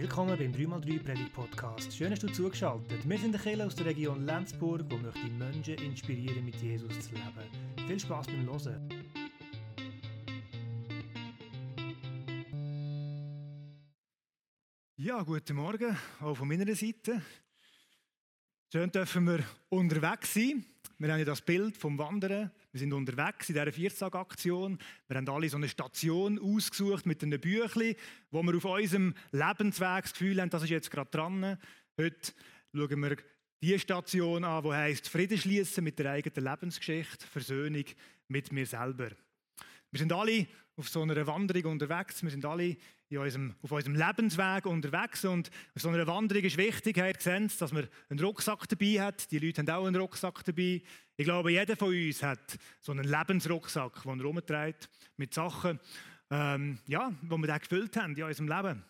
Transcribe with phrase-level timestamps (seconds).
[0.00, 1.94] Willkommen beim 3x3 Predigt Podcast.
[1.94, 3.06] Schön, dass du zugeschaltet.
[3.06, 7.00] Wir sind der Kirche aus der Region Lenzburg, wo möchte die Menschen inspirieren, mit Jesus
[7.00, 7.86] zu leben.
[7.86, 8.88] Viel Spaß beim Hören.
[14.96, 17.20] Ja, guten Morgen, auch von meiner Seite.
[18.72, 20.64] Schön dürfen wir unterwegs sein.
[21.00, 22.50] Wir haben ja das Bild vom Wandern.
[22.72, 24.78] Wir sind unterwegs in dieser Viertagaktion.
[25.08, 27.94] Wir haben alle so eine Station ausgesucht mit einem Büchlein,
[28.30, 31.56] wo wir auf unserem Lebensweg das Gefühl haben, das ist jetzt gerade dran.
[31.98, 32.32] Heute
[32.74, 33.16] schauen wir
[33.62, 37.84] die Station an, die heisst Frieden schließen mit der eigenen Lebensgeschichte, Versöhnung
[38.28, 39.08] mit mir selber.
[39.90, 42.22] Wir sind alle auf so einer Wanderung unterwegs.
[42.22, 42.76] Wir sind alle
[43.10, 45.24] unserem, auf unserem Lebensweg unterwegs.
[45.24, 49.30] Und auf so einer Wanderung ist wichtig, gesehen, dass man einen Rucksack dabei hat.
[49.30, 50.82] Die Leute haben auch einen Rucksack dabei.
[51.16, 55.80] Ich glaube, jeder von uns hat so einen Lebensrucksack, den er rumträgt, mit Sachen,
[56.30, 58.84] ähm, ja, die wir dann gefüllt haben in unserem Leben.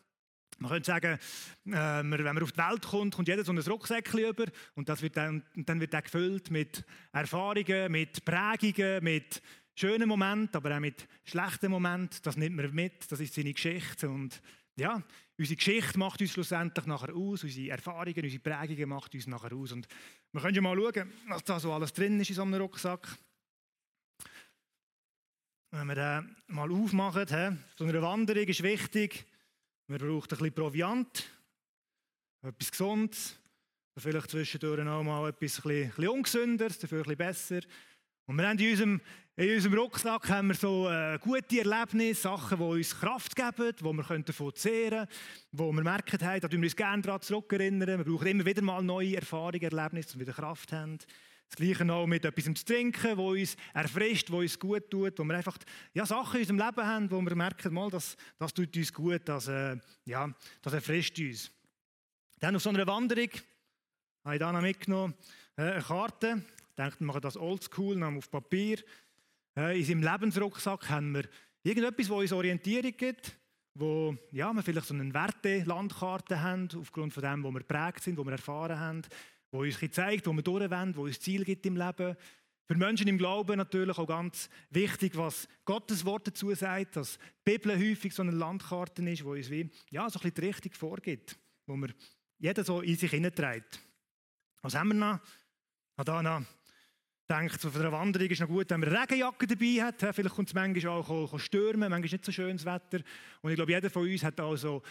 [0.59, 1.19] Man könnte sagen,
[1.65, 4.45] äh, wenn man auf die Welt kommt, kommt jeder so ein Rucksäckchen über
[4.75, 9.41] und, das wird dann, dann wird er gefüllt mit Erfahrungen, mit Prägungen, mit
[9.81, 12.19] schönen Momenten, aber auch mit schlechten Momenten.
[12.23, 14.09] Das nimmt man mit, das ist seine Geschichte.
[14.09, 14.41] Und
[14.77, 15.03] ja,
[15.39, 19.73] unsere Geschichte macht uns schlussendlich nachher aus, unsere Erfahrungen, unsere Prägungen macht uns nachher aus.
[19.73, 19.89] Und
[20.33, 23.09] wir können ja mal schauen, was da so alles drin ist in so einem Rucksack.
[25.73, 29.25] Wenn wir den mal aufmachen, he, so eine Wanderung ist wichtig,
[29.87, 31.31] man braucht ein bisschen Proviant,
[32.43, 33.39] etwas Gesundes,
[33.97, 37.61] vielleicht zwischendurch auch mal etwas ein bisschen, ein bisschen ungesünderes, dafür ein bisschen besser.
[38.27, 39.01] Und wir haben in unserem,
[39.41, 43.91] in unserem Rucksack haben wir so äh, gute Erlebnisse, Sachen, die uns Kraft geben, wo
[43.95, 45.09] wir davon zehren können,
[45.53, 48.05] wo wir merken, hey, da wir uns gerne daran zurückerinnern.
[48.05, 50.99] Wir brauchen immer wieder mal neue Erfahrungen, Erlebnisse, wir wieder Kraft haben.
[51.49, 55.25] Das Gleiche auch mit etwas zu trinken, wo uns erfrischt, wo uns gut tut, wo
[55.25, 55.57] wir einfach
[55.95, 59.23] ja, Sachen in unserem Leben haben, wo wir merken, mal, das, das tut uns gut,
[59.25, 61.51] das, äh, ja, das erfrischt uns.
[62.41, 63.31] Dann auf so einer Wanderung
[64.23, 65.15] habe ich da noch mitgenommen,
[65.57, 66.43] äh, eine Karte,
[66.77, 68.81] denkt, wir machen das oldschool, nehmen auf Papier.
[69.57, 71.25] Äh, in seinem Lebensrucksack haben wir
[71.63, 73.37] irgendetwas, das uns Orientierung gibt,
[73.75, 78.17] wo ja, wir vielleicht so eine Werte-Landkarte haben, aufgrund von dem, wo wir prägt sind,
[78.19, 79.03] wo wir erfahren haben,
[79.51, 82.17] wo uns zeigt, wo wir durchwenden, wo uns Ziel gibt im Leben.
[82.67, 87.51] Für Menschen im Glauben natürlich auch ganz wichtig, was Gottes Wort dazu sagt, dass die
[87.53, 90.73] Bibel häufig so eine Landkarte ist, wo uns wie, ja, so ein bisschen die Richtung
[90.73, 91.89] vorgibt, wo wir
[92.39, 93.81] jeder so in sich hineinträgt.
[94.63, 95.21] Was haben wir noch?
[95.97, 96.47] Adana
[97.31, 100.15] denkt, auf einer Wanderung ist noch gut, wenn man eine Regenjacke dabei hat.
[100.15, 102.99] Vielleicht kommt es manchmal auch stürmen, manchmal ist nicht so schönes Wetter.
[103.41, 104.83] Und ich glaube, jeder von uns hat also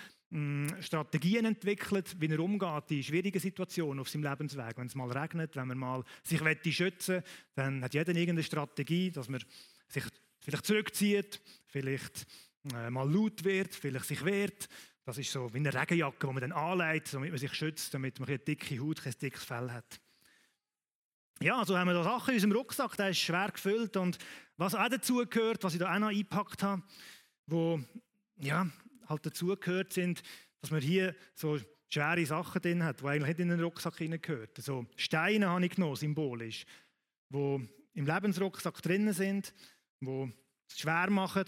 [0.79, 4.77] Strategien entwickelt, wie er umgeht in schwierigen Situationen auf seinem Lebensweg.
[4.77, 6.39] Wenn es mal regnet, wenn man mal sich
[6.75, 7.23] schützen will,
[7.55, 9.43] dann hat jeder irgendeine Strategie, dass man
[9.87, 10.03] sich
[10.39, 12.25] vielleicht zurückzieht, vielleicht
[12.73, 14.69] äh, mal laut wird, vielleicht sich wehrt.
[15.03, 18.19] Das ist so wie eine Regenjacke, die man dann anlegt, damit man sich schützt, damit
[18.19, 19.99] man eine dicke Haut, kein dickes Fell hat.
[21.41, 23.95] Ja, so haben wir da Sachen in unserem Rucksack, der ist schwer gefüllt.
[23.95, 24.17] Und
[24.57, 26.83] was auch dazu gehört, was ich da auch noch eingepackt habe,
[27.47, 27.79] wo
[28.41, 28.69] ja,
[29.07, 30.21] halt dazu gehört sind,
[30.59, 31.57] dass man hier so
[31.87, 34.49] schwere Sachen drin hat, die eigentlich nicht in den Rucksack hineingehören.
[34.57, 36.65] So Steine habe ich genommen, symbolisch,
[37.29, 37.61] wo
[37.93, 39.53] im Lebensrucksack drin sind,
[40.01, 40.29] wo
[40.69, 41.45] es schwer machen,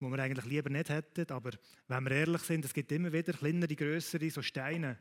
[0.00, 1.32] wo wir eigentlich lieber nicht hätten.
[1.32, 1.52] Aber
[1.88, 4.98] wenn wir ehrlich sind, es gibt immer wieder kleinere, größere so Steine,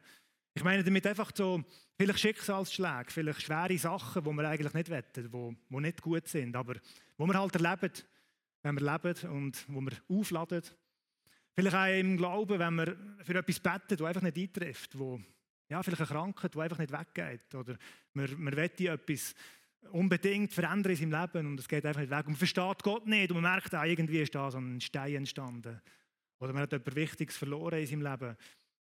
[0.54, 1.64] ich meine damit einfach so,
[1.98, 6.56] vielleicht Schicksalsschläge, vielleicht schwere Sachen, die wir eigentlich nicht wetten, die, die nicht gut sind,
[6.56, 6.76] aber
[7.18, 7.94] wo wir halt erleben,
[8.64, 10.64] wenn wir leben und wo wir aufladen.
[11.56, 15.20] Vielleicht auch im Glauben, wenn wir für etwas beten, das einfach nicht eintrifft, wo,
[15.70, 17.54] ja, vielleicht eine Krankheit, die einfach nicht weggeht.
[17.54, 17.78] Oder
[18.14, 19.36] wir, wir wollen etwas
[19.92, 22.20] unbedingt verändern in seinem Leben und es geht einfach nicht weg.
[22.20, 25.82] Und man versteht Gott nicht und man merkt, irgendwie ist da so ein Stein entstanden.
[26.40, 28.38] Oder man hat etwas Wichtiges verloren in seinem Leben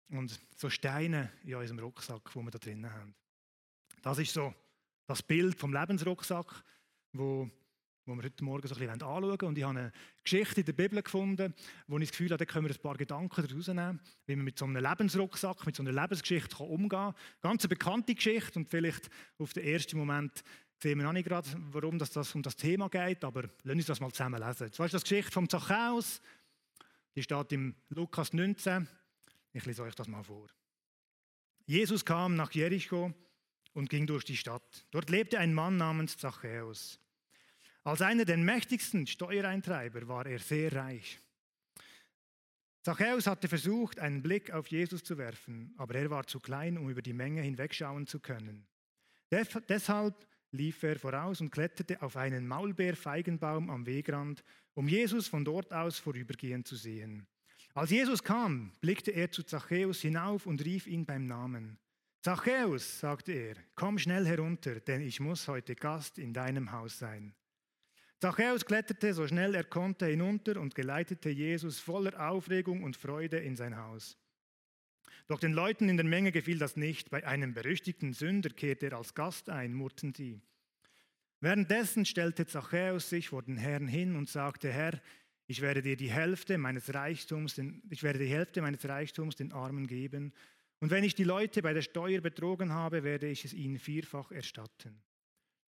[0.09, 3.15] und so Steine in unserem Rucksack, wo wir da drinnen haben.
[4.01, 4.53] Das ist so
[5.05, 6.63] das Bild vom Lebensrucksack,
[7.13, 7.49] wo,
[8.05, 9.91] wo wir heute Morgen so ein bisschen anschauen Und ich habe eine
[10.23, 11.53] Geschichte in der Bibel gefunden,
[11.87, 14.45] wo ich das Gefühl habe, da können wir ein paar Gedanken daraus nehmen, wie man
[14.45, 17.15] mit so einem Lebensrucksack, mit so einer Lebensgeschichte umgehen kann.
[17.41, 20.43] Ganz eine bekannte Geschichte und vielleicht auf den ersten Moment
[20.81, 23.85] sehen wir noch nicht gerade, warum das, das um das Thema geht, aber lassen uns
[23.87, 24.71] das mal zusammen lesen.
[24.71, 26.21] Zwar ist das Geschichte vom Zachäus,
[27.15, 28.87] die steht im Lukas 19,
[29.57, 30.47] ich lese euch das mal vor.
[31.65, 33.13] Jesus kam nach Jericho
[33.73, 34.85] und ging durch die Stadt.
[34.91, 36.99] Dort lebte ein Mann namens Zachäus.
[37.83, 41.19] Als einer der mächtigsten Steuereintreiber war er sehr reich.
[42.83, 46.89] Zachäus hatte versucht, einen Blick auf Jesus zu werfen, aber er war zu klein, um
[46.89, 48.65] über die Menge hinwegschauen zu können.
[49.29, 50.15] Deshalb
[50.51, 54.43] lief er voraus und kletterte auf einen Maulbeerfeigenbaum am Wegrand,
[54.73, 57.27] um Jesus von dort aus vorübergehen zu sehen.
[57.77, 61.77] Als Jesus kam, blickte er zu Zachäus hinauf und rief ihn beim Namen.
[62.23, 67.35] Zachäus, sagte er, komm schnell herunter, denn ich muss heute Gast in deinem Haus sein.
[68.19, 73.55] Zachäus kletterte so schnell er konnte hinunter und geleitete Jesus voller Aufregung und Freude in
[73.55, 74.17] sein Haus.
[75.27, 77.11] Doch den Leuten in der Menge gefiel das nicht.
[77.11, 80.41] Bei einem berüchtigten Sünder kehrte er als Gast ein, murrten sie.
[81.41, 84.99] Währenddessen stellte Zachäus sich vor den Herrn hin und sagte: Herr,
[85.47, 89.53] ich werde dir die Hälfte meines Reichtums, den, ich werde die Hälfte meines Reichtums den
[89.53, 90.33] Armen geben.
[90.79, 94.31] Und wenn ich die Leute bei der Steuer betrogen habe, werde ich es ihnen vierfach
[94.31, 95.01] erstatten.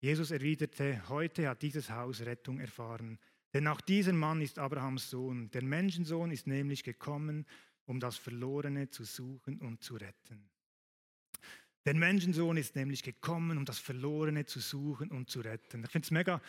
[0.00, 3.18] Jesus erwiderte, heute hat dieses Haus Rettung erfahren,
[3.52, 5.50] denn auch dieser Mann ist Abrahams Sohn.
[5.50, 7.46] Der Menschensohn ist nämlich gekommen,
[7.86, 10.50] um das Verlorene zu suchen und zu retten.
[11.84, 15.84] Der Menschensohn ist nämlich gekommen, um das Verlorene zu suchen und zu retten.
[15.84, 16.40] Ich finde es mega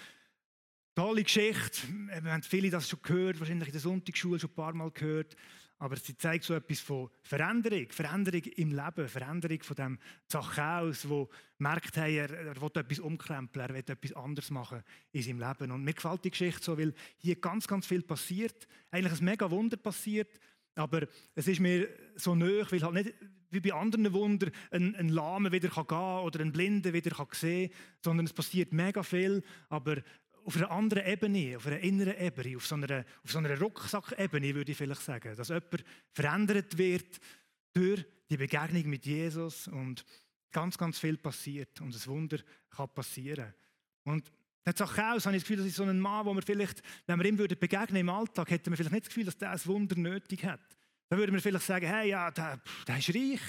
[0.95, 1.88] tolle Geschichte.
[2.24, 5.36] Wir haben viele das schon gehört, wahrscheinlich in der Sonntagsschule schon ein paar Mal gehört.
[5.77, 11.30] Aber sie zeigt so etwas von Veränderung, Veränderung im Leben, Veränderung von dem Zachäus, wo
[11.57, 15.71] merkt, hey, er, er will etwas umkrempeln, er will etwas anderes machen in seinem Leben.
[15.71, 18.65] Und mir gefällt die Geschichte so, weil hier ganz, ganz viel passiert.
[18.89, 20.39] Eigentlich ein mega Wunder passiert,
[20.75, 23.13] aber es ist mir so nöch, weil halt nicht
[23.51, 27.27] wie bei anderen Wundern ein, ein Lahme wieder gehen kann oder ein Blinde wieder kann
[27.31, 27.71] sehen
[28.03, 29.98] sondern es passiert mega viel, aber
[30.45, 34.53] auf einer anderen Ebene, auf einer inneren Ebene, auf so einer, auf so einer Rucksackebene,
[34.53, 35.36] würde ich vielleicht sagen.
[35.36, 37.19] Dass jemand verändert wird
[37.74, 40.06] durch die Begegnung mit Jesus und
[40.51, 42.38] ganz, ganz viel passiert und ein Wunder
[42.69, 43.53] kann passieren.
[44.03, 44.31] Und
[44.65, 47.19] der Zachäus, habe ich das Gefühl, das ist so ein Mann, wo man vielleicht, wenn
[47.19, 49.65] wir ihm würden begegnen im Alltag, hätten wir vielleicht nicht das Gefühl, dass der ein
[49.65, 50.62] Wunder nötig hat.
[51.09, 53.41] Dann würden wir vielleicht sagen, hey, ja, der, der ist reich,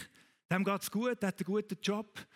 [0.51, 2.27] dem geht es gut, der hat einen guten Job.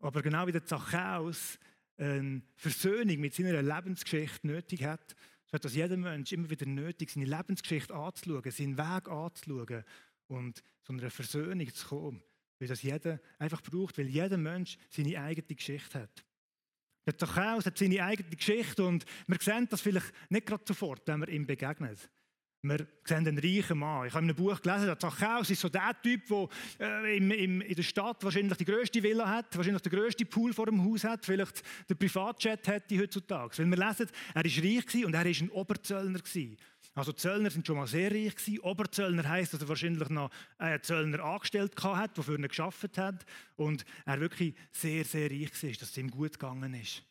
[0.00, 1.58] Aber genau wie der Zachäus
[1.96, 5.14] eine Versöhnung mit seiner Lebensgeschichte nötig hat,
[5.46, 9.84] so hat das jeder Mensch immer wieder nötig, seine Lebensgeschichte anzuschauen, seinen Weg anzuschauen
[10.26, 12.22] und zu einer Versöhnung zu kommen.
[12.58, 16.24] Weil das jeder einfach braucht, weil jeder Mensch seine eigene Geschichte hat.
[17.06, 21.20] Der Zachäus hat seine eigene Geschichte und wir sehen das vielleicht nicht gerade sofort, wenn
[21.20, 21.96] wir ihm begegnen.
[22.66, 24.06] Wir sehen einen reichen Mann.
[24.06, 26.48] Ich habe in einem Buch gelesen, der Zachäus ist so der Typ, der
[26.80, 30.54] äh, im, im, in der Stadt wahrscheinlich die grösste Villa hat, wahrscheinlich den grössten Pool
[30.54, 33.58] vor dem Haus hat, vielleicht den Privatjet hätte heutzutage.
[33.58, 36.20] Weil wir lesen, er war reich und er war ein Oberzöllner.
[36.94, 38.60] Also Zöllner sind schon mal sehr reich gewesen.
[38.60, 43.26] Oberzöllner heisst, dass er wahrscheinlich noch einen Zöllner angestellt hat, der für ihn geschafft hat
[43.56, 47.02] und er wirklich sehr, sehr reich war, dass es ihm gut gegangen ist.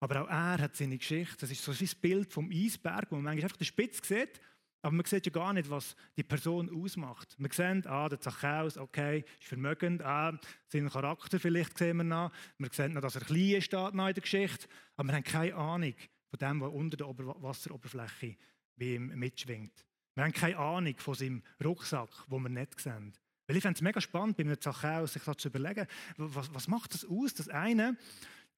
[0.00, 1.36] Aber auch er hat seine Geschichte.
[1.40, 4.40] Das ist so ein Bild vom Eisberg, wo man eigentlich einfach den Spitz sieht
[4.82, 7.34] aber man sieht ja gar nicht, was die Person ausmacht.
[7.38, 10.38] Wir sehen, ah, der Zachäus, okay, ist vermögend, ah,
[10.68, 12.32] seinen Charakter vielleicht sehen wir noch.
[12.58, 15.94] Wir sehen noch, dass er klein steht in der Geschichte, aber wir haben keine Ahnung
[16.30, 18.36] von dem, was unter der Wasseroberfläche
[18.76, 19.84] bei ihm mitschwingt.
[20.14, 23.12] Wir haben keine Ahnung von seinem Rucksack, wo wir nicht sehen.
[23.46, 25.86] Weil ich fände es mega spannend, bei einem Zachäus sich zu überlegen,
[26.16, 27.96] was, was macht das aus, dass einer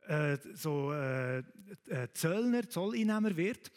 [0.06, 3.70] äh, so äh, äh Zöllner, Zolleinnehmer wird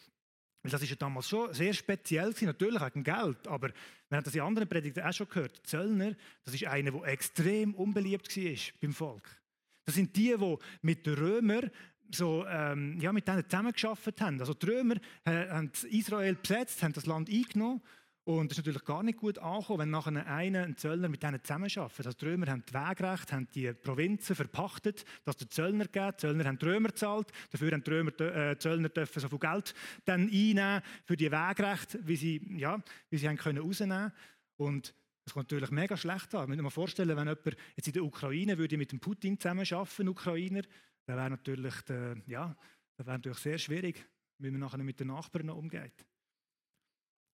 [0.63, 3.69] weil das ist ja damals schon sehr speziell gewesen, natürlich wegen Geld, aber
[4.09, 5.61] wir haben das in anderen Predigten auch schon gehört.
[5.65, 6.15] Zöllner,
[6.45, 9.41] das ist einer, der extrem unbeliebt war beim Volk.
[9.85, 11.69] Das sind die, die mit den Römern
[12.09, 14.39] so, ähm, ja, mit denen zusammengearbeitet haben.
[14.39, 14.95] Also die Römer
[15.25, 17.81] äh, haben Israel besetzt, haben das Land eingenommen
[18.25, 21.43] und es ist natürlich gar nicht gut angekommen, wenn nachher einer, ein Zöllner, mit denen
[21.43, 22.05] zusammenarbeitet.
[22.05, 26.13] Also die Römer haben das Wegrecht, haben die Provinzen verpachtet, dass es Zöllner gibt.
[26.13, 29.39] Die Zöllner haben die Römer gezahlt, dafür haben die Römer, äh, Zöllner dürfen so viel
[29.39, 29.73] Geld
[30.05, 34.13] dann einnehmen für die Wegrechte, wie sie, ja, wie sie haben können rausnehmen
[34.55, 34.93] Und
[35.25, 36.43] das kommt natürlich mega schlecht an.
[36.43, 40.07] Ich muss mir vorstellen, wenn jemand jetzt in der Ukraine würde mit dem Putin zusammenarbeiten,
[40.07, 40.61] Ukrainer,
[41.05, 42.55] dann wäre natürlich, der, ja,
[42.95, 44.05] das wäre natürlich sehr schwierig,
[44.37, 46.05] wie man nachher mit den Nachbarn umgeht.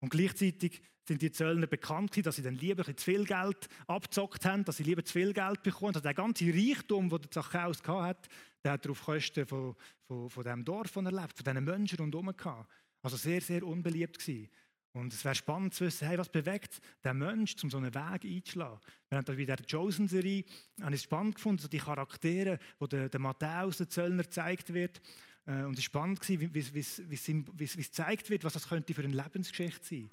[0.01, 4.65] Und gleichzeitig sind die Zöllner bekannt dass sie dann lieber zu viel Geld abzockt haben,
[4.65, 5.95] dass sie lieber zu viel Geld bekommen.
[5.95, 8.29] Also der ganze Reichtum, den der Zachäus hatte,
[8.63, 9.75] der hat er auf Kosten von,
[10.07, 12.71] von, von dem Dorf erlebt, von diesen Menschen rundherum gehabt.
[13.03, 14.51] Also sehr, sehr unbeliebt gewesen.
[14.93, 18.25] Und es wäre spannend zu wissen, hey, was bewegt der Mensch, um so einen Weg
[18.25, 18.81] einzuschlagen.
[19.09, 20.45] Wir haben da wieder der Chosen-Serie,
[20.81, 25.01] habe ich spannend gefunden, so die Charaktere, wo der, der Matthäus, der Zöllner, gezeigt wird.
[25.49, 29.85] Äh, und es war spannend, wie, es gezeigt wird, was das könnte für eine Lebensgeschichte
[29.85, 30.11] sein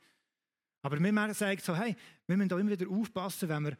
[0.82, 3.78] Aber wir sagen so, hey, wir müssen da immer wieder aufpassen, wenn wir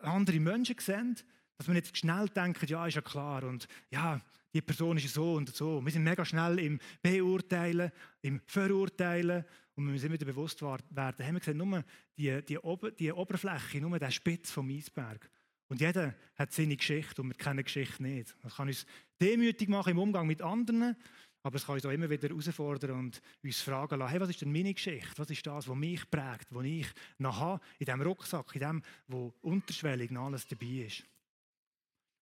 [0.00, 1.16] andere Menschen sehen,
[1.56, 4.20] dass wir nicht schnell denken, ja, ist ja klar, und ja,
[4.52, 5.82] die Person ist so und so.
[5.82, 9.44] Wir sind mega schnell im Beurteilen, im Verurteilen
[9.74, 11.82] und wir müssen wieder bewusst werden, haben wir gesehen, nur
[12.18, 15.30] die, die, Ober, die Oberfläche, nur der Spitz vom Eisberg.
[15.68, 18.36] Und jeder hat seine Geschichte und wir kennen die Geschichte nicht.
[18.42, 18.84] Das kann uns
[19.22, 20.96] demütig machen im Umgang mit anderen,
[21.44, 24.42] aber es kann uns auch immer wieder herausfordern und uns fragen lassen, hey, was ist
[24.42, 25.10] denn meine Geschichte?
[25.16, 26.86] Was ist das, was mich prägt, was ich
[27.18, 31.04] noch habe in diesem Rucksack, in dem, wo unterschwellig noch alles dabei ist?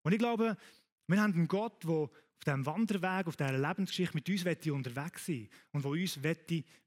[0.03, 0.57] Und ich glaube,
[1.07, 2.11] wir haben einen Gott, der auf
[2.47, 6.19] diesem Wanderweg, auf dieser Lebensgeschichte mit uns unterwegs sein und wo uns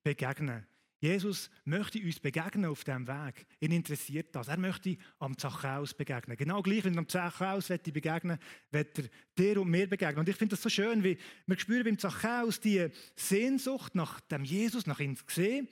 [0.04, 0.66] begegnen
[1.04, 3.46] Jesus möchte uns begegnen auf diesem Weg.
[3.60, 4.48] Ihn interessiert das.
[4.48, 6.38] Er möchte am Zachäus begegnen.
[6.38, 8.40] Genau gleich, wenn er am Zachäus begegnen
[8.72, 10.20] wird er dir und mir begegnen.
[10.20, 14.46] Und ich finde das so schön, wie wir spüren beim Zachäus die Sehnsucht nach dem
[14.46, 15.68] Jesus, nach ihm zu sehen.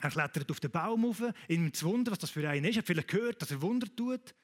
[0.00, 2.76] Er klettert auf den Baum rauf, ihm zu wundern, was das für einen ist.
[2.76, 4.34] Er hat vielleicht gehört, dass er Wunder tut.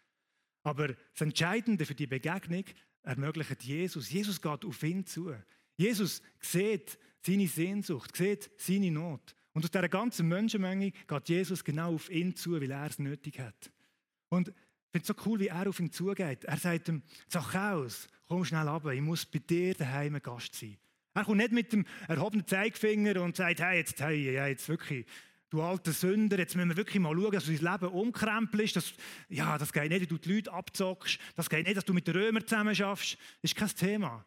[0.62, 2.64] Aber das Entscheidende für die Begegnung
[3.02, 4.10] ermöglicht Jesus.
[4.10, 5.34] Jesus geht auf ihn zu.
[5.78, 9.34] Jesus sieht seine Sehnsucht, sieht seine Not.
[9.52, 13.40] Und aus dieser ganzen Menschenmenge geht Jesus genau auf ihn zu, weil er es nötig
[13.40, 13.72] hat.
[14.28, 14.54] Und ich
[14.92, 16.44] finde es so cool, wie er auf ihn zugeht.
[16.44, 20.76] Er sagt ihm, Zachäus, komm schnell runter, ich muss bei dir daheim ein Gast sein.
[21.14, 25.04] Er kommt nicht mit dem erhobenen Zeigefinger und sagt, hey, jetzt, hey, ja, jetzt wirklich,
[25.50, 28.76] du alter Sünder, jetzt müssen wir wirklich mal schauen, dass du dein Leben umkrempelst.
[28.76, 28.94] Das,
[29.28, 31.18] ja, das geht nicht, dass du die Leute abzockst.
[31.34, 33.18] Das geht nicht, dass du mit den Römern zusammen schaffst.
[33.42, 34.24] Das ist kein Thema.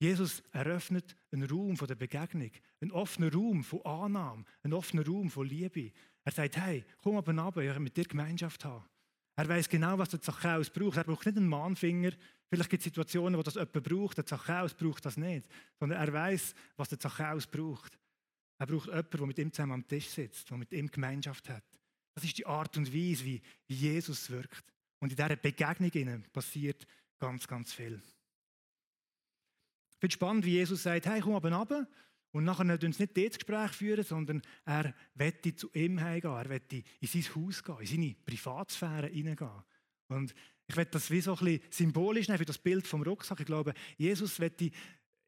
[0.00, 5.30] Jesus eröffnet einen Raum von der Begegnung, einen offenen Raum von Annahme, einen offenen Raum
[5.30, 5.92] von Liebe.
[6.24, 8.84] Er sagt, hey, komm aber runter, ich will mit dir Gemeinschaft haben.
[9.36, 10.96] Er weiß genau, was der Zachäus braucht.
[10.96, 12.12] Er braucht nicht einen Mahnfinger.
[12.48, 14.16] Vielleicht gibt es Situationen, wo das jemand braucht.
[14.16, 15.46] Der Zachäus braucht das nicht.
[15.78, 17.98] Sondern er weiß, was der Zachäus braucht.
[18.58, 21.64] Er braucht jemanden, der mit ihm zusammen am Tisch sitzt, der mit ihm Gemeinschaft hat.
[22.14, 24.64] Das ist die Art und Weise, wie Jesus wirkt.
[24.98, 26.86] Und in dieser Begegnung passiert
[27.18, 28.02] ganz, ganz viel.
[30.00, 31.86] Ich finde spannend, wie Jesus sagt, hey, komm aber runter.
[32.32, 36.32] Und nachher nicht uns nicht das Gespräch führen, sondern er wette zu ihm heimgehen.
[36.32, 39.50] Er wette in sein Haus gehen, in seine Privatsphäre hineingehen.
[40.08, 40.34] Und
[40.68, 43.40] ich werde das wie so ein bisschen symbolisch nehmen für das Bild vom Rucksack.
[43.40, 44.70] Ich glaube, Jesus wette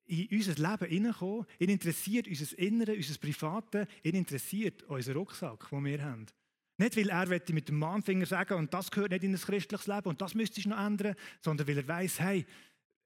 [0.06, 1.44] in unser Leben hineinkommen.
[1.58, 3.86] Ihn interessiert unser Innere, unser Private.
[4.02, 6.24] Ihn interessiert unser Rucksack, den wir haben.
[6.78, 10.08] Nicht, weil er mit dem Mahnfinger sagen und das gehört nicht in ein christliches Leben
[10.08, 12.46] und das müsstest du noch ändern, sondern weil er weiß, hey,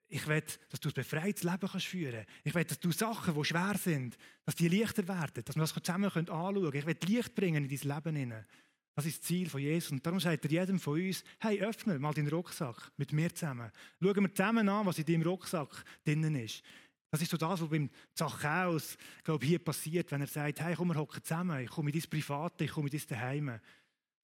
[0.08, 2.28] ich will, dass du ein befreites Leben kannst führen kannst.
[2.44, 5.74] Ich will, dass du Sachen, die schwer sind, dass die leichter werden, dass wir das
[5.74, 6.74] zusammen anschauen können.
[6.74, 8.46] Ich will Licht bringen in dein Leben hinein.
[8.94, 9.92] Das ist das Ziel von Jesus.
[9.92, 13.70] Und darum sagt er jedem von uns, hey, öffne mal deinen Rucksack mit mir zusammen.
[14.00, 16.62] Schauen wir zusammen an, was in deinem Rucksack drinnen ist.
[17.10, 20.88] Das ist so das, was beim Zachäus, glaube hier passiert, wenn er sagt, hey, komm,
[20.88, 23.60] wir hocken zusammen, ich komme in dein Private, ich komme in dein Daheim.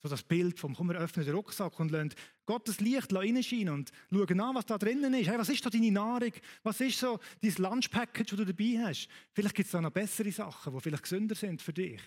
[0.02, 2.12] So das Bild vom, komm, wir öffnen den Rucksack und lassen
[2.44, 5.28] Gottes Licht reinscheinen und schauen an, was da drinnen ist.
[5.28, 6.32] Hey, was ist da deine Nahrung?
[6.64, 9.08] Was ist so dein Lunch-Package, das du dabei hast?
[9.32, 12.00] Vielleicht gibt es da noch bessere Sachen, die vielleicht gesünder sind für dich.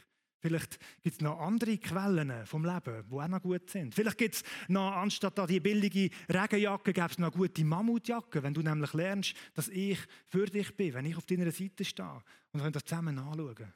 [0.45, 3.95] Vielleicht gibt es noch andere Quellen vom Leben, die auch noch gut sind.
[3.95, 8.53] Vielleicht gibt es noch, anstatt da die billige Regenjacke, gibt es noch gute Mammutjacke, wenn
[8.53, 9.97] du nämlich lernst, dass ich
[10.27, 12.21] für dich bin, wenn ich auf deiner Seite stehe.
[12.51, 13.73] Und wir können das zusammen anschauen.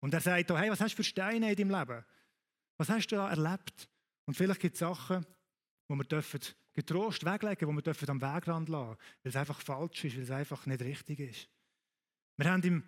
[0.00, 2.04] Und er sagt, hey, was hast du für Steine in deinem Leben?
[2.78, 3.88] Was hast du da erlebt?
[4.24, 5.26] Und vielleicht gibt es Sachen,
[5.88, 6.40] wo wir dürfen
[6.74, 10.30] getrost weglegen, wo wir dürfen am Wegrand lassen, weil es einfach falsch ist, weil es
[10.30, 11.48] einfach nicht richtig ist.
[12.36, 12.84] Wir haben im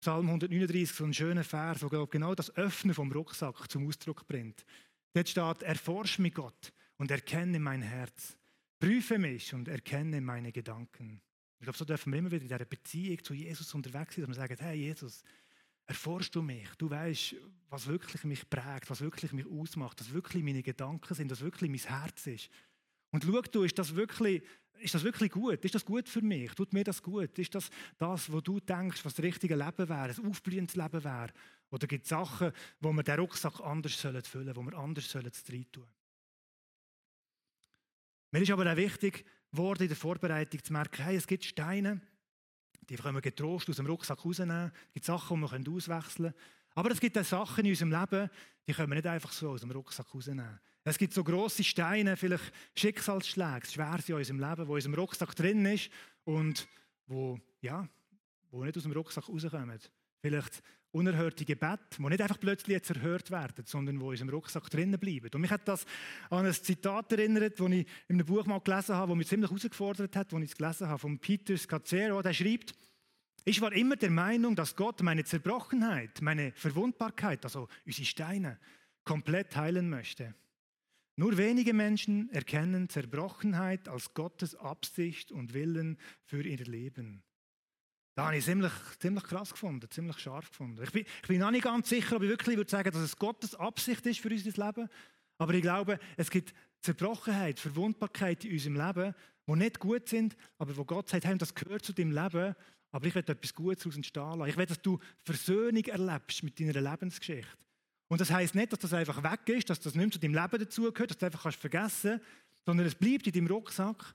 [0.00, 4.64] Psalm 139 so einen schönen Vers, der genau das Öffnen vom Rucksack zum Ausdruck bringt.
[5.12, 8.36] Dort steht, erforsch mich Gott und erkenne mein Herz.
[8.78, 11.20] Prüfe mich und erkenne meine Gedanken.
[11.58, 14.30] Ich glaube, so dürfen wir immer wieder in dieser Beziehung zu Jesus unterwegs sein, dass
[14.30, 15.22] wir sagen, hey Jesus,
[15.86, 16.68] erforschst du mich.
[16.78, 17.36] Du weißt,
[17.70, 21.70] was wirklich mich prägt, was wirklich mich ausmacht, was wirklich meine Gedanken sind, was wirklich
[21.70, 22.50] mein Herz ist.
[23.10, 24.42] Und schau du, ist das wirklich,
[24.80, 25.64] ist das wirklich gut?
[25.64, 26.52] Ist das gut für mich?
[26.52, 27.38] Tut mir das gut?
[27.38, 31.32] Ist das das, was du denkst, was das richtige Leben wäre, ein aufblühendes Leben wäre?
[31.70, 35.30] Oder gibt es Sachen, wo wir den Rucksack anders füllen sollen, wo wir anders sollen
[35.72, 35.86] tun
[38.30, 42.00] Mir ist aber auch wichtig geworden in der Vorbereitung zu merken, hey, es gibt Steine,
[42.88, 44.72] die können wir getrost aus dem Rucksack rausnehmen.
[44.88, 46.34] Es gibt Sachen, die wir auswechseln können.
[46.74, 48.30] Aber es gibt auch Sachen in unserem Leben,
[48.66, 50.60] die können wir nicht einfach so aus dem Rucksack rausnehmen.
[50.84, 55.34] Es gibt so grosse Steine, vielleicht Schicksalsschläge, Schweres in unserem Leben, wo in unserem Rucksack
[55.36, 55.90] drin ist
[56.24, 56.66] und
[57.06, 57.88] wo, ja,
[58.50, 59.78] wo nicht aus dem Rucksack rauskommen.
[60.20, 64.70] Vielleicht unerhörte Gebete, die nicht einfach plötzlich jetzt erhört werden, sondern wo in unserem Rucksack
[64.70, 65.30] drinnen bleiben.
[65.34, 65.84] Und mich hat das
[66.30, 69.50] an ein Zitat erinnert, das ich in einem Buch mal gelesen habe, das mich ziemlich
[69.50, 72.22] herausgefordert hat, das ich es gelesen habe, von Peter Scazzero.
[72.22, 72.74] Der schreibt,
[73.44, 78.58] ich war immer der Meinung, dass Gott meine Zerbrochenheit, meine Verwundbarkeit, also unsere Steine,
[79.04, 80.34] komplett heilen möchte.
[81.16, 87.22] Nur wenige Menschen erkennen Zerbrochenheit als Gottes Absicht und Willen für ihr Leben.
[88.14, 90.82] Da habe ich ziemlich, ziemlich krass gefunden, ziemlich scharf gefunden.
[90.82, 93.16] Ich bin, ich bin noch nicht ganz sicher, ob ich wirklich würde sagen, dass es
[93.16, 94.88] Gottes Absicht ist für unser Leben.
[95.38, 99.14] Aber ich glaube, es gibt Zerbrochenheit, Verwundbarkeit in unserem Leben,
[99.46, 102.54] die nicht gut sind, aber wo Gott sagt, hey, das gehört zu deinem Leben
[102.92, 104.50] aber ich will etwas Gutes daraus entstehen lassen.
[104.50, 107.56] Ich will, dass du Versöhnung erlebst mit deiner Lebensgeschichte.
[108.08, 110.34] Und das heißt nicht, dass das einfach weg ist, dass das nicht mehr zu deinem
[110.34, 112.20] Leben dazugehört, dass du einfach kannst vergessen
[112.64, 114.14] sondern es bleibt in deinem Rucksack.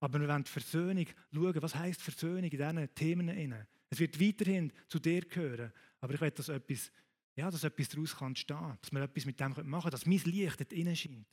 [0.00, 3.66] Aber wir wollen Versöhnung schauen, was heißt Versöhnung in diesen Themen.
[3.90, 6.92] Es wird weiterhin zu dir gehören, aber ich will, dass etwas,
[7.34, 10.20] ja, dass etwas daraus kann entstehen dass wir etwas mit dem machen können, dass mein
[10.24, 11.26] Licht dort innen scheint.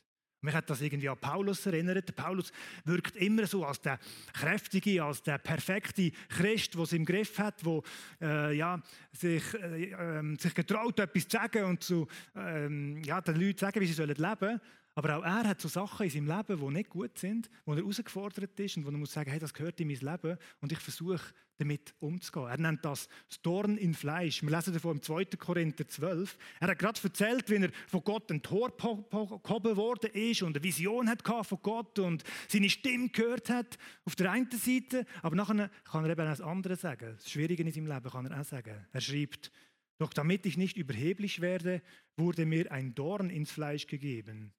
[0.45, 2.15] Mich hat das irgendwie an Paulus erinnert.
[2.15, 2.51] Paulus
[2.84, 3.98] wirkt immer so als der
[4.31, 7.81] kräftige, als der perfekte Christ, der es im Griff hat, der
[8.22, 8.79] äh, ja,
[9.12, 13.65] sich, äh, äh, sich getraut, etwas zu sagen und zu ähm, ja, den Leuten zu
[13.65, 14.62] sagen, wie sie leben sollen.
[14.97, 17.79] Aber auch er hat so Sachen in seinem Leben, die nicht gut sind, wo er
[17.79, 20.79] herausgefordert ist und wo er muss sagen, hey, das gehört in mein Leben und ich
[20.79, 22.47] versuche damit umzugehen.
[22.47, 24.41] Er nennt das das Dorn in Fleisch.
[24.41, 25.25] Wir lesen davon im 2.
[25.37, 26.37] Korinther 12.
[26.61, 30.63] Er hat gerade erzählt, wie er von Gott ein Tor gehoben worden ist und eine
[30.63, 35.69] Vision hat von Gott und seine Stimme gehört hat auf der einen Seite, aber nachher
[35.83, 37.15] kann er eben auch das andere sagen.
[37.17, 38.85] Das Schwierige in seinem Leben kann er auch sagen.
[38.93, 39.51] Er schreibt,
[39.97, 41.81] doch damit ich nicht überheblich werde,
[42.15, 44.53] wurde mir ein Dorn ins Fleisch gegeben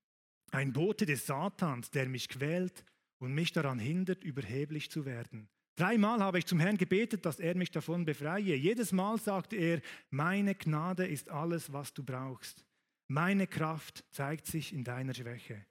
[0.50, 2.84] ein Bote des Satans, der mich quält
[3.18, 5.48] und mich daran hindert, überheblich zu werden.
[5.76, 8.54] Dreimal habe ich zum Herrn gebetet, dass er mich davon befreie.
[8.54, 12.64] Jedes Mal sagte er, meine Gnade ist alles, was du brauchst.
[13.08, 15.66] Meine Kraft zeigt sich in deiner Schwäche.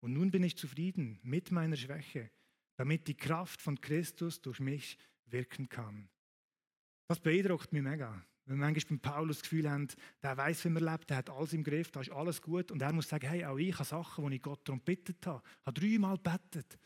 [0.00, 2.30] Und nun bin ich zufrieden mit meiner Schwäche,
[2.76, 6.08] damit die Kraft von Christus durch mich wirken kann.
[7.08, 8.24] Das beeindruckt mich mega.
[8.46, 9.88] Wenn wir manchmal beim Paulus das Gefühl haben,
[10.22, 12.70] der weiß, wie man lebt, der hat alles im Griff, da ist alles gut.
[12.70, 15.42] Und er muss sagen, hey, auch ich habe Sachen, die ich Gott darum bittet habe.
[15.60, 16.78] Ich habe dreimal gebetet.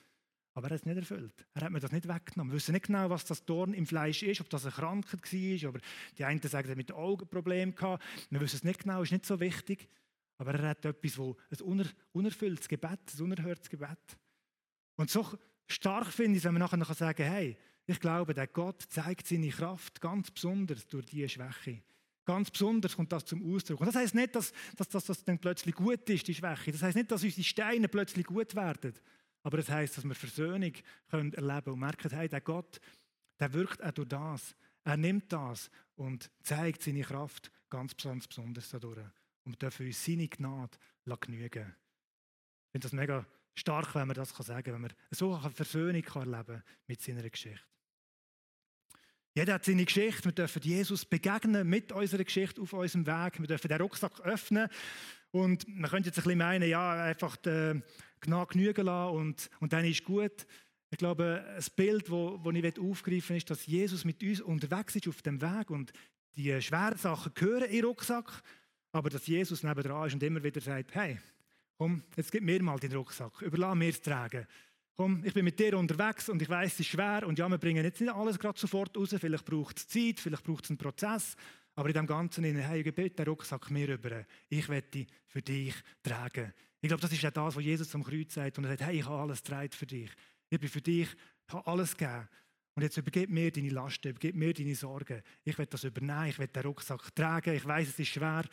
[0.54, 1.46] Aber er hat es nicht erfüllt.
[1.54, 2.52] Er hat mir das nicht weggenommen.
[2.52, 5.68] Wir wissen nicht genau, was das Dorn im Fleisch ist, ob das eine Krankheit war,
[5.68, 5.80] aber
[6.18, 8.02] die einen sagen, er hat mit den Augen Probleme gehabt.
[8.30, 9.88] Wir wissen es nicht genau, ist nicht so wichtig.
[10.38, 14.18] Aber er hat etwas, wo ein unerfülltes Gebet, ein unerhörtes Gebet.
[14.96, 15.38] Und so
[15.68, 17.56] stark finde ich es, wenn man nachher sagen kann, hey,
[17.90, 21.82] ich glaube, der Gott zeigt seine Kraft ganz besonders durch diese Schwäche.
[22.24, 23.80] Ganz besonders kommt das zum Ausdruck.
[23.80, 26.70] Und das heißt nicht, dass, dass, dass das dann plötzlich gut ist, die Schwäche.
[26.70, 28.94] Das heißt nicht, dass unsere Steine plötzlich gut werden.
[29.42, 30.72] Aber das heißt, dass wir Versöhnung
[31.08, 32.80] können erleben und merken, hey, der Gott,
[33.40, 34.54] der wirkt auch durch das.
[34.84, 38.98] Er nimmt das und zeigt seine Kraft ganz besonders dadurch.
[39.44, 40.78] Und wir dürfen uns seine Gnade
[41.20, 41.74] genügen.
[42.66, 46.04] Ich finde das mega stark, wenn man das sagen kann, wenn man so eine Versöhnung
[46.04, 47.60] erleben kann mit seiner Geschichte.
[49.34, 50.24] Jeder hat seine Geschichte.
[50.24, 53.38] Wir dürfen Jesus begegnen mit unserer Geschichte auf unserem Weg.
[53.38, 54.68] Wir dürfen den Rucksack öffnen.
[55.30, 59.84] Und man könnte jetzt ein bisschen meinen, ja, einfach genau genügen lassen und, und dann
[59.84, 60.46] ist gut.
[60.90, 64.96] Ich glaube, das Bild, das wo, ich aufgreifen will, ist, dass Jesus mit uns unterwegs
[64.96, 65.92] ist auf dem Weg und
[66.34, 68.42] die schweren Sachen gehören in den Rucksack,
[68.90, 71.20] aber dass Jesus nebenan ist und immer wieder sagt, hey,
[71.78, 74.46] komm, jetzt gib mir mal den Rucksack, überlass mir es tragen
[74.96, 77.58] komm, ich bin mit dir unterwegs und ich weiß, es ist schwer und ja, wir
[77.58, 80.78] bringen jetzt nicht alles gerade sofort raus, vielleicht braucht es Zeit, vielleicht braucht es einen
[80.78, 81.36] Prozess,
[81.74, 86.52] aber in dem Ganzen, hey, bitte den Rucksack mir rüber, ich werde für dich tragen.
[86.80, 88.98] Ich glaube, das ist ja das, was Jesus am Kreuz sagt und er sagt, hey,
[88.98, 90.10] ich habe alles getragen für dich.
[90.48, 91.08] Ich bin für dich,
[91.46, 92.28] ich habe alles gegeben.
[92.74, 95.22] Und jetzt übergib mir deine Lasten, übergib mir deine Sorgen.
[95.44, 98.44] Ich werde das übernehmen, ich werde den Rucksack tragen, ich weiß, es ist schwer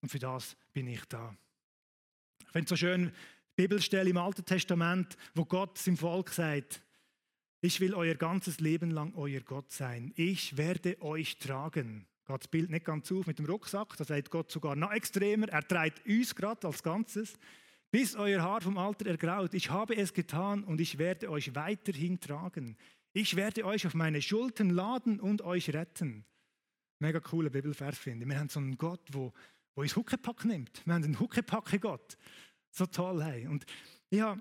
[0.00, 1.34] und für das bin ich da.
[2.40, 3.12] Ich finde es so schön,
[3.56, 6.82] Bibelstelle im Alten Testament, wo Gott seinem Volk sagt,
[7.60, 10.12] ich will euer ganzes Leben lang euer Gott sein.
[10.16, 12.06] Ich werde euch tragen.
[12.26, 15.48] Das Bild nicht ganz auf mit dem Rucksack, da sagt Gott sogar noch extremer.
[15.48, 17.38] Er trägt uns gerade als Ganzes,
[17.90, 19.52] bis euer Haar vom Alter ergraut.
[19.52, 22.76] Ich habe es getan und ich werde euch weiterhin tragen.
[23.12, 26.24] Ich werde euch auf meine Schultern laden und euch retten.
[27.00, 28.30] Mega cooler Bibelvers finde ich.
[28.30, 29.30] Wir haben so einen Gott, der
[29.74, 30.86] uns Huckepack nimmt.
[30.86, 32.16] Wir haben einen Huckepack-Gott
[32.72, 33.48] so toll haben.
[33.48, 33.66] Und
[34.10, 34.40] ich habe,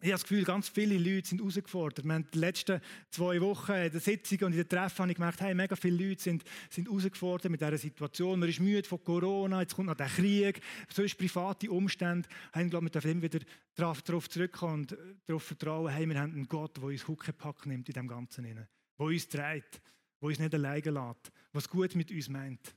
[0.00, 2.04] ich habe das Gefühl, ganz viele Leute sind herausgefordert.
[2.04, 2.80] Wir haben die letzten
[3.10, 6.08] zwei Wochen in der Sitzung und in der Treffen habe ich gemerkt, hey, mega viele
[6.08, 8.38] Leute sind, sind herausgefordert mit dieser Situation.
[8.38, 12.28] Man ist müde von Corona, jetzt kommt noch der Krieg, sonst private Umstände.
[12.54, 13.40] Ich glaube, wir dürfen immer wieder
[13.74, 17.94] darauf, zurückkommen und darauf vertrauen, hey, wir haben einen Gott, der uns Huckepack nimmt in
[17.94, 18.44] dem Ganzen.
[18.44, 18.66] Der
[18.98, 19.80] uns trägt,
[20.20, 22.74] der uns nicht alleine lässt, was gut mit uns meint.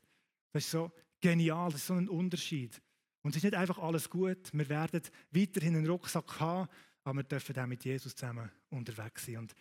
[0.54, 2.82] Das ist so genial, das ist so ein Unterschied.
[3.24, 4.52] Und es ist nicht einfach alles gut.
[4.54, 6.70] Wir werden weiterhin einen Rucksack haben,
[7.04, 9.38] aber wir dürfen auch mit Jesus zusammen unterwegs sein.
[9.38, 9.56] Und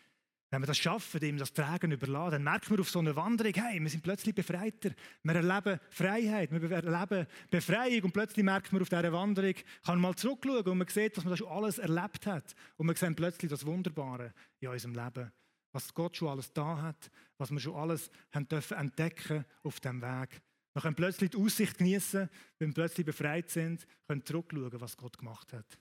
[0.50, 3.52] wenn wir das schaffen, ihm das Tragen überladen, dann merken wir auf so einer Wanderung,
[3.54, 4.90] hey, wir sind plötzlich befreiter.
[5.22, 10.00] Wir erleben Freiheit, wir erleben Befreiung und plötzlich merkt man auf dieser Wanderung, kann man
[10.00, 12.54] mal zurückschauen und man sieht, was man da schon alles erlebt hat.
[12.76, 15.30] Und wir sehen plötzlich das Wunderbare in unserem Leben.
[15.72, 20.02] Was Gott schon alles da hat, was wir schon alles haben dürfen entdecken auf dem
[20.02, 22.28] Weg wir können plötzlich die Aussicht genießen,
[22.58, 25.78] wenn wir plötzlich befreit sind, können zurückschauen, was Gott gemacht hat.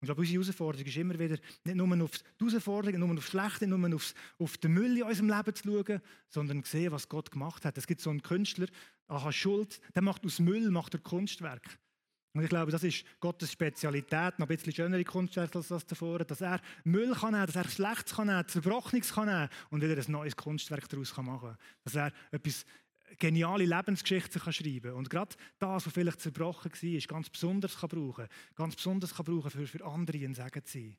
[0.00, 3.16] Und ich glaube, unsere Herausforderung ist immer wieder, nicht nur auf die Herausforderungen, nur auf
[3.16, 6.92] das Schlechte, nur aufs, auf den Müll in unserem Leben zu schauen, sondern zu sehen,
[6.92, 7.76] was Gott gemacht hat.
[7.76, 8.66] Es gibt so einen Künstler,
[9.08, 11.78] Aha Schuld, der macht aus Müll macht er Kunstwerk.
[12.32, 16.20] Und ich glaube, das ist Gottes Spezialität, noch ein bisschen schönere Kunstwerke als das davor,
[16.20, 20.00] dass er Müll kann nehmen, dass er Schlechtes kann nehmen, Zerbrochenes kann nehmen und wieder
[20.00, 21.58] ein neues Kunstwerk daraus machen kann.
[21.84, 22.64] Dass er etwas
[23.18, 27.88] geniale Lebensgeschichten kann schreiben Und gerade das, was vielleicht zerbrochen war, ist ganz besonders kann
[27.88, 30.96] brauchen ganz besonders kann brauchen für, für andere ein Segen zu sein.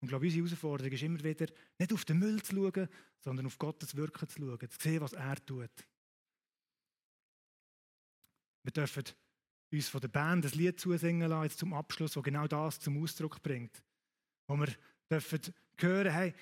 [0.00, 1.46] Und ich glaube, unsere Herausforderung ist immer wieder,
[1.78, 2.88] nicht auf den Müll zu schauen,
[3.20, 5.70] sondern auf Gottes Wirken zu schauen, zu sehen, was er tut.
[8.62, 9.04] Wir dürfen
[9.72, 13.02] uns von der Band ein Lied zusingen lassen, jetzt zum Abschluss, das genau das zum
[13.02, 13.82] Ausdruck bringt.
[14.48, 14.68] Wo wir
[15.10, 15.40] dürfen
[15.78, 16.34] hören, hey,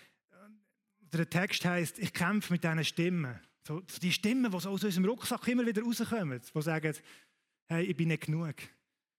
[1.01, 3.41] der Text heißt, ich kämpfe mit diesen Stimmen.
[3.67, 6.95] So, die Stimmen, die so aus unserem Rucksack immer wieder rauskommen, die sagen,
[7.67, 8.57] hey, ich bin nicht genug.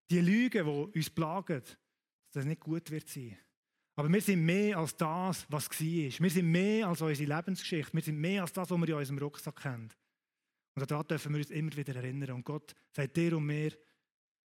[0.08, 1.76] Die Lügen, die uns plagen, dass
[2.32, 3.36] das nicht gut wird sein.
[3.96, 5.78] Aber wir sind mehr als das, was war.
[5.80, 7.92] Wir sind mehr als unsere Lebensgeschichte.
[7.94, 9.88] Wir sind mehr als das, was wir in unserem Rucksack haben.
[10.74, 12.32] Und daran dürfen wir uns immer wieder erinnern.
[12.32, 13.72] Und Gott sagt dir und mir,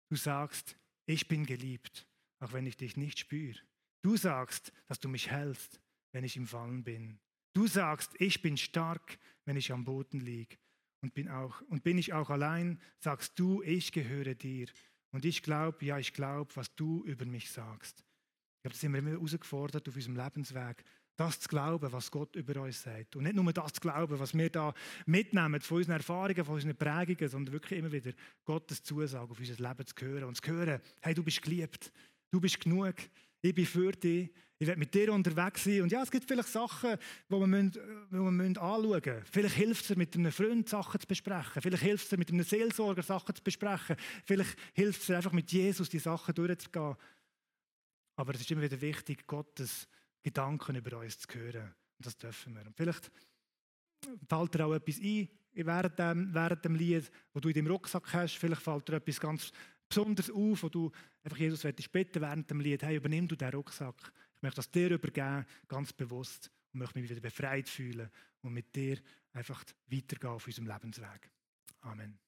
[0.10, 2.08] du sagst, ich bin geliebt,
[2.40, 3.60] auch wenn ich dich nicht spüre.
[4.02, 5.82] Du sagst, dass du mich hältst,
[6.14, 7.20] wenn ich im Fallen bin.
[7.54, 10.58] Du sagst, ich bin stark, wenn ich am Boden liege.
[11.02, 14.68] Und bin, auch, und bin ich auch allein, sagst du, ich gehöre dir.
[15.12, 18.00] Und ich glaube, ja, ich glaube, was du über mich sagst.
[18.00, 20.84] Ich glaube, da sind wir immer herausgefordert auf unserem Lebensweg,
[21.18, 23.16] das zu glauben, was Gott über uns sagt.
[23.16, 24.74] Und nicht nur das zu glauben, was wir da
[25.06, 28.14] mitnehmen von unseren Erfahrungen, von unseren Prägungen, sondern wirklich immer wieder
[28.46, 30.24] Gottes Zusage auf unser Leben zu hören.
[30.24, 31.92] Und zu hören, hey, du bist geliebt,
[32.32, 32.96] du bist genug,
[33.42, 34.32] ich bin für dich,
[34.64, 35.82] ich werde mit dir unterwegs sein.
[35.82, 36.98] Und ja, es gibt vielleicht Sachen,
[37.30, 39.22] die wir, müssen, die wir müssen anschauen müssen.
[39.32, 41.62] Vielleicht hilft es mit einem Freund, Sachen zu besprechen.
[41.62, 43.96] Vielleicht hilft es mit einem Seelsorger, Sachen zu besprechen.
[44.26, 46.96] Vielleicht hilft es einfach mit Jesus, die Sachen durchzugehen.
[48.16, 49.88] Aber es ist immer wieder wichtig, Gottes
[50.22, 51.74] Gedanken über uns zu hören.
[51.98, 52.66] Und das dürfen wir.
[52.66, 53.12] Und vielleicht
[54.28, 58.14] fällt dir auch etwas ein während dem, während dem Lied, wo du in deinem Rucksack
[58.14, 58.38] hast.
[58.38, 59.52] Vielleicht fällt dir etwas ganz
[59.90, 60.92] Besonderes auf, wo du
[61.24, 64.14] einfach Jesus bitten während dem Lied, hey, übernimm du den Rucksack.
[64.44, 68.10] Möchte das dir übergeben, ganz bewusst, und möchte mich wieder befreit fühlen
[68.42, 69.00] und mit dir
[69.32, 71.32] einfach weitergehen auf unserem Lebensweg.
[71.80, 72.20] Amen.